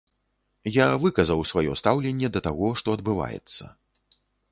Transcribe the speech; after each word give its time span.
Я 0.77 0.85
выказаў 1.03 1.43
сваё 1.51 1.75
стаўленне 1.81 2.31
да 2.37 2.41
таго, 2.47 2.71
што 2.81 2.87
адбываецца. 2.99 3.63